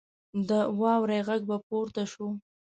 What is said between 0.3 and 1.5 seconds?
د واورې غږ